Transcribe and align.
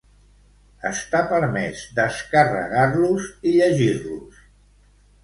Està 0.89 1.19
permès 1.33 1.83
descarregar-los 1.99 3.29
i 3.51 3.53
llegir-los. 3.59 4.41